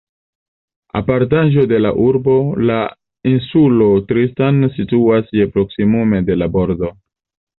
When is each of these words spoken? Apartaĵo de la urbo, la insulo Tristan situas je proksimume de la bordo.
Apartaĵo 0.99 1.65
de 1.71 1.81
la 1.85 1.89
urbo, 2.05 2.37
la 2.69 2.79
insulo 3.33 3.91
Tristan 4.13 4.57
situas 4.79 5.31
je 5.41 5.47
proksimume 5.57 6.25
de 6.31 6.41
la 6.43 6.49
bordo. 6.57 6.91